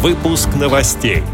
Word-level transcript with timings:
Выпуск 0.00 0.50
новостей. 0.54 1.24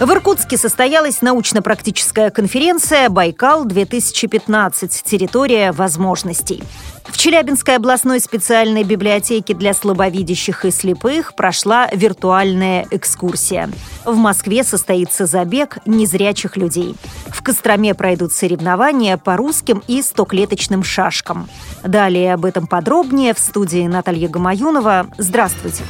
В 0.00 0.10
Иркутске 0.10 0.56
состоялась 0.56 1.20
научно-практическая 1.20 2.30
конференция 2.30 3.10
«Байкал-2015. 3.10 5.02
Территория 5.04 5.72
возможностей». 5.72 6.62
В 7.04 7.18
Челябинской 7.18 7.76
областной 7.76 8.18
специальной 8.20 8.82
библиотеке 8.82 9.52
для 9.52 9.74
слабовидящих 9.74 10.64
и 10.64 10.70
слепых 10.70 11.34
прошла 11.34 11.86
виртуальная 11.92 12.86
экскурсия. 12.90 13.68
В 14.06 14.16
Москве 14.16 14.64
состоится 14.64 15.26
забег 15.26 15.76
незрячих 15.84 16.56
людей. 16.56 16.96
В 17.26 17.42
Костроме 17.42 17.94
пройдут 17.94 18.32
соревнования 18.32 19.18
по 19.18 19.36
русским 19.36 19.82
и 19.86 20.00
стоклеточным 20.00 20.82
шашкам. 20.82 21.46
Далее 21.82 22.32
об 22.32 22.46
этом 22.46 22.66
подробнее 22.66 23.34
в 23.34 23.38
студии 23.38 23.86
Наталья 23.86 24.28
Гамаюнова. 24.28 25.08
Здравствуйте. 25.18 25.84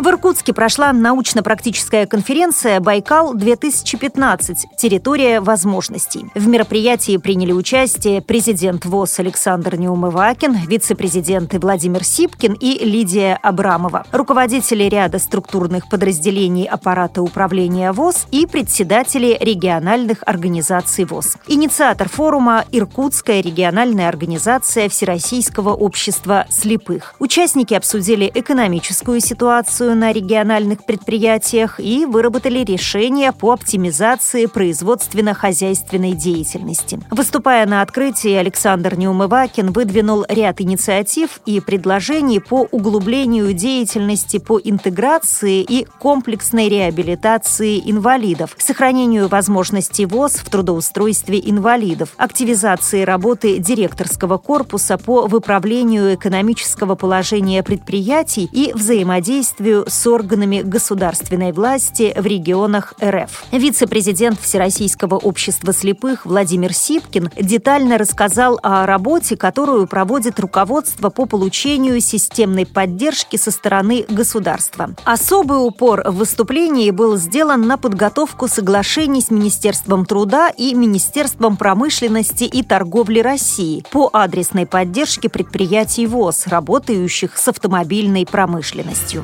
В 0.00 0.08
Иркутске 0.08 0.54
прошла 0.54 0.94
научно-практическая 0.94 2.06
конференция 2.06 2.80
«Байкал-2015. 2.80 4.56
Территория 4.78 5.40
возможностей». 5.40 6.24
В 6.34 6.48
мероприятии 6.48 7.18
приняли 7.18 7.52
участие 7.52 8.22
президент 8.22 8.86
ВОЗ 8.86 9.18
Александр 9.18 9.76
Неумывакин, 9.76 10.54
вице-президенты 10.66 11.58
Владимир 11.58 12.02
Сипкин 12.02 12.54
и 12.54 12.82
Лидия 12.82 13.38
Абрамова, 13.42 14.06
руководители 14.10 14.84
ряда 14.84 15.18
структурных 15.18 15.90
подразделений 15.90 16.64
аппарата 16.64 17.20
управления 17.20 17.92
ВОЗ 17.92 18.26
и 18.30 18.46
председатели 18.46 19.36
региональных 19.38 20.22
организаций 20.24 21.04
ВОЗ. 21.04 21.36
Инициатор 21.46 22.08
форума– 22.08 22.64
Иркутская 22.72 23.42
региональная 23.42 24.08
организация 24.08 24.88
Всероссийского 24.88 25.74
общества 25.74 26.46
слепых. 26.48 27.16
Участники 27.18 27.74
обсудили 27.74 28.32
экономическую 28.34 29.20
ситуацию, 29.20 29.89
ситуацию 29.90 29.96
на 29.96 30.12
региональных 30.12 30.84
предприятиях 30.84 31.80
и 31.80 32.06
выработали 32.06 32.64
решения 32.64 33.32
по 33.32 33.52
оптимизации 33.52 34.46
производственно-хозяйственной 34.46 36.12
деятельности. 36.12 37.00
Выступая 37.10 37.66
на 37.66 37.82
открытии, 37.82 38.32
Александр 38.32 38.96
Неумывакин 38.96 39.72
выдвинул 39.72 40.24
ряд 40.28 40.60
инициатив 40.60 41.40
и 41.46 41.60
предложений 41.60 42.40
по 42.40 42.66
углублению 42.70 43.52
деятельности 43.52 44.38
по 44.38 44.60
интеграции 44.62 45.62
и 45.62 45.86
комплексной 45.98 46.68
реабилитации 46.68 47.80
инвалидов, 47.84 48.54
сохранению 48.58 49.28
возможностей 49.28 50.06
ВОЗ 50.06 50.34
в 50.34 50.50
трудоустройстве 50.50 51.40
инвалидов, 51.44 52.10
активизации 52.16 53.02
работы 53.02 53.58
директорского 53.58 54.38
корпуса 54.38 54.98
по 54.98 55.26
выправлению 55.26 56.14
экономического 56.14 56.94
положения 56.94 57.62
предприятий 57.62 58.48
и 58.52 58.72
взаимодействию 58.74 59.79
с 59.86 60.06
органами 60.06 60.62
государственной 60.62 61.52
власти 61.52 62.12
в 62.16 62.26
регионах 62.26 62.94
РФ. 63.02 63.44
Вице-президент 63.52 64.40
Всероссийского 64.40 65.16
общества 65.16 65.72
слепых 65.72 66.26
Владимир 66.26 66.72
Сипкин 66.72 67.30
детально 67.40 67.98
рассказал 67.98 68.58
о 68.62 68.86
работе, 68.86 69.36
которую 69.36 69.86
проводит 69.86 70.40
руководство 70.40 71.10
по 71.10 71.26
получению 71.26 72.00
системной 72.00 72.66
поддержки 72.66 73.36
со 73.36 73.50
стороны 73.50 74.04
государства. 74.08 74.90
Особый 75.04 75.58
упор 75.58 76.02
в 76.06 76.16
выступлении 76.16 76.90
был 76.90 77.16
сделан 77.16 77.66
на 77.66 77.76
подготовку 77.76 78.48
соглашений 78.48 79.22
с 79.22 79.30
Министерством 79.30 80.04
труда 80.04 80.48
и 80.48 80.74
Министерством 80.74 81.56
промышленности 81.56 82.44
и 82.44 82.62
торговли 82.62 83.20
России 83.20 83.84
по 83.90 84.10
адресной 84.12 84.66
поддержке 84.66 85.28
предприятий 85.28 86.06
ВОЗ, 86.06 86.46
работающих 86.46 87.36
с 87.36 87.48
автомобильной 87.48 88.26
промышленностью. 88.26 89.22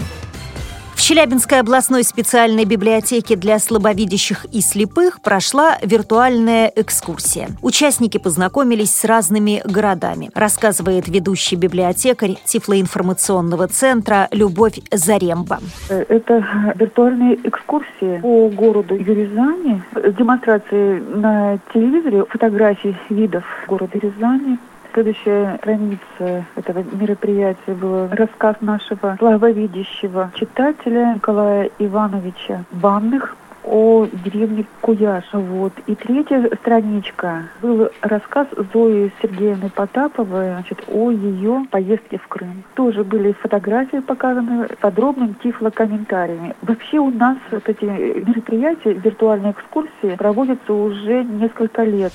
Челябинской 1.07 1.61
областной 1.61 2.03
специальной 2.03 2.65
библиотеке 2.65 3.37
для 3.37 3.61
слабовидящих 3.61 4.45
и 4.47 4.61
слепых 4.61 5.21
прошла 5.21 5.79
виртуальная 5.81 6.67
экскурсия. 6.75 7.47
Участники 7.63 8.19
познакомились 8.19 8.93
с 8.93 9.05
разными 9.05 9.63
городами, 9.65 10.33
рассказывает 10.35 11.07
ведущий 11.07 11.55
библиотекарь 11.55 12.35
Тифлоинформационного 12.45 13.69
центра 13.69 14.27
Любовь 14.33 14.81
Заремба. 14.91 15.61
Это 15.89 16.45
виртуальные 16.75 17.39
экскурсии 17.45 18.19
по 18.21 18.49
городу 18.49 18.97
Юризани 18.97 19.81
с 19.95 20.13
демонстрацией 20.13 21.01
на 21.15 21.61
телевизоре 21.73 22.25
фотографий 22.25 22.97
видов 23.11 23.45
города 23.69 23.97
Рязани, 23.97 24.59
Следующая 24.97 25.59
страница 25.59 26.47
этого 26.57 26.83
мероприятия 26.91 27.75
был 27.75 28.09
рассказ 28.09 28.57
нашего 28.63 29.17
слабовидящего 29.19 30.33
читателя 30.35 31.13
Николая 31.17 31.69
Ивановича 31.79 32.65
Банных 32.73 33.37
о 33.63 34.07
деревне 34.25 34.65
Куяш. 34.81 35.25
Вот. 35.35 35.75
И 35.87 35.95
третья 35.97 36.49
страничка 36.63 37.43
был 37.61 37.91
рассказ 38.01 38.47
Зои 38.73 39.13
Сергеевны 39.21 39.69
Потаповой 39.69 40.53
значит, 40.53 40.83
о 40.89 41.11
ее 41.11 41.67
поездке 41.71 42.17
в 42.17 42.27
Крым. 42.29 42.65
Тоже 42.73 43.05
были 43.05 43.33
фотографии 43.33 43.99
показаны 43.99 44.67
подробным 44.81 45.35
тифлокомментариями. 45.43 46.57
Вообще 46.63 47.01
у 47.01 47.11
нас 47.11 47.37
вот 47.51 47.69
эти 47.69 47.85
мероприятия, 47.85 48.95
виртуальные 48.95 49.53
экскурсии 49.53 50.17
проводятся 50.17 50.73
уже 50.73 51.23
несколько 51.23 51.85
лет. 51.85 52.15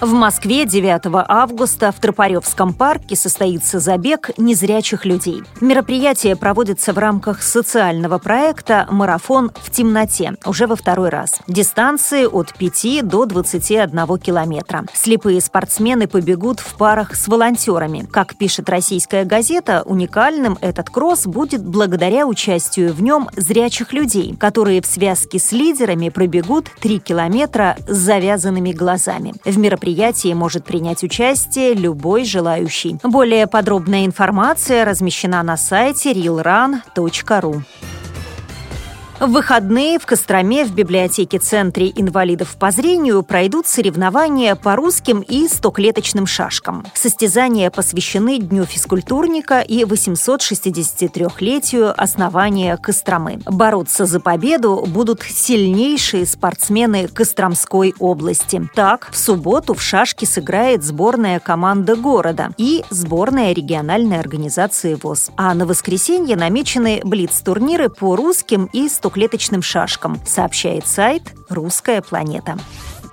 В 0.00 0.12
Москве 0.12 0.64
9 0.64 1.26
августа 1.26 1.90
в 1.90 1.98
Тропаревском 1.98 2.72
парке 2.72 3.16
состоится 3.16 3.80
забег 3.80 4.30
незрячих 4.38 5.04
людей. 5.04 5.42
Мероприятие 5.60 6.36
проводится 6.36 6.92
в 6.92 6.98
рамках 6.98 7.42
социального 7.42 8.18
проекта 8.18 8.86
«Марафон 8.92 9.50
в 9.56 9.72
темноте» 9.72 10.36
уже 10.46 10.68
во 10.68 10.76
второй 10.76 11.08
раз. 11.08 11.40
Дистанции 11.48 12.26
от 12.26 12.54
5 12.54 13.08
до 13.08 13.26
21 13.26 14.18
километра. 14.18 14.84
Слепые 14.94 15.40
спортсмены 15.40 16.06
побегут 16.06 16.60
в 16.60 16.76
парах 16.76 17.16
с 17.16 17.26
волонтерами. 17.26 18.06
Как 18.08 18.36
пишет 18.36 18.68
российская 18.68 19.24
газета, 19.24 19.82
уникальным 19.84 20.58
этот 20.60 20.90
кросс 20.90 21.26
будет 21.26 21.66
благодаря 21.66 22.24
участию 22.28 22.94
в 22.94 23.02
нем 23.02 23.28
зрячих 23.34 23.92
людей, 23.92 24.36
которые 24.38 24.80
в 24.80 24.86
связке 24.86 25.40
с 25.40 25.50
лидерами 25.50 26.08
пробегут 26.08 26.70
3 26.78 27.00
километра 27.00 27.76
с 27.88 27.96
завязанными 27.96 28.70
глазами. 28.70 29.34
В 29.44 29.58
мероприятии 29.58 29.87
мероприятии 29.88 30.34
может 30.34 30.64
принять 30.64 31.02
участие 31.02 31.74
любой 31.74 32.24
желающий. 32.24 32.98
Более 33.02 33.46
подробная 33.46 34.04
информация 34.04 34.84
размещена 34.84 35.42
на 35.42 35.56
сайте 35.56 36.12
realrun.ru. 36.12 37.62
В 39.20 39.32
выходные 39.32 39.98
в 39.98 40.06
Костроме 40.06 40.64
в 40.64 40.72
библиотеке-центре 40.72 41.92
инвалидов 41.96 42.54
по 42.56 42.70
зрению 42.70 43.24
пройдут 43.24 43.66
соревнования 43.66 44.54
по 44.54 44.76
русским 44.76 45.22
и 45.22 45.48
стоклеточным 45.48 46.24
шашкам. 46.24 46.86
Состязания 46.94 47.72
посвящены 47.72 48.38
Дню 48.38 48.64
физкультурника 48.64 49.58
и 49.58 49.82
863-летию 49.82 52.00
основания 52.00 52.76
Костромы. 52.76 53.40
Бороться 53.44 54.06
за 54.06 54.20
победу 54.20 54.84
будут 54.86 55.22
сильнейшие 55.22 56.24
спортсмены 56.24 57.08
Костромской 57.08 57.96
области. 57.98 58.70
Так, 58.76 59.08
в 59.10 59.18
субботу 59.18 59.74
в 59.74 59.82
шашки 59.82 60.26
сыграет 60.26 60.84
сборная 60.84 61.40
команда 61.40 61.96
города 61.96 62.50
и 62.56 62.84
сборная 62.90 63.52
региональной 63.52 64.20
организации 64.20 64.94
ВОЗ. 64.94 65.32
А 65.36 65.54
на 65.54 65.66
воскресенье 65.66 66.36
намечены 66.36 67.00
блиц-турниры 67.02 67.88
по 67.88 68.14
русским 68.14 68.70
и 68.72 68.88
стоклеточным 68.88 69.07
двухклеточным 69.08 69.62
шашкам, 69.62 70.20
сообщает 70.26 70.86
сайт 70.86 71.22
«Русская 71.48 72.02
планета». 72.02 72.58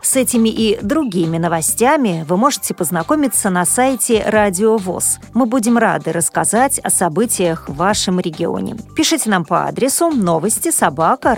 С 0.02 0.18
этими 0.18 0.50
и 0.50 0.78
другими 0.84 1.38
новостями 1.38 2.26
вы 2.28 2.38
можете 2.38 2.76
познакомиться 2.76 3.50
на 3.50 3.66
сайте 3.66 4.24
Радио 4.28 4.78
ВОЗ. 4.78 5.20
Мы 5.34 5.46
будем 5.48 5.78
рады 5.78 6.12
рассказать 6.12 6.80
о 6.80 6.90
событиях 6.92 7.70
в 7.70 7.76
вашем 7.76 8.20
регионе. 8.20 8.76
Пишите 8.96 9.30
нам 9.30 9.46
по 9.46 9.66
адресу 9.66 10.12
новости 10.12 10.70
собака 10.70 11.34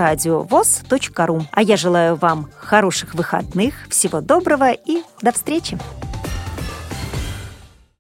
ру. 1.28 1.46
А 1.52 1.62
я 1.62 1.78
желаю 1.78 2.16
вам 2.16 2.50
хороших 2.58 3.14
выходных, 3.14 3.88
всего 3.90 4.20
доброго 4.22 4.72
и 4.72 5.04
до 5.22 5.32
встречи! 5.32 5.78